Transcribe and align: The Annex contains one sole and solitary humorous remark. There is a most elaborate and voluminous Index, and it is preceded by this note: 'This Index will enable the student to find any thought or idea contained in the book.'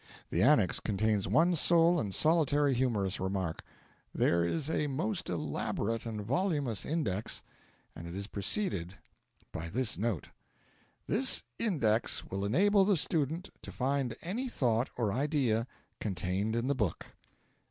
The 0.31 0.41
Annex 0.41 0.79
contains 0.79 1.27
one 1.27 1.53
sole 1.53 1.99
and 1.99 2.11
solitary 2.11 2.73
humorous 2.73 3.19
remark. 3.19 3.63
There 4.15 4.43
is 4.43 4.67
a 4.67 4.87
most 4.87 5.29
elaborate 5.29 6.07
and 6.07 6.21
voluminous 6.25 6.87
Index, 6.87 7.43
and 7.95 8.07
it 8.07 8.15
is 8.15 8.25
preceded 8.25 8.95
by 9.51 9.69
this 9.69 9.99
note: 9.99 10.29
'This 11.05 11.43
Index 11.59 12.25
will 12.25 12.43
enable 12.45 12.83
the 12.83 12.97
student 12.97 13.51
to 13.61 13.71
find 13.71 14.15
any 14.23 14.49
thought 14.49 14.89
or 14.97 15.13
idea 15.13 15.67
contained 15.99 16.55
in 16.55 16.67
the 16.67 16.73
book.' 16.73 17.05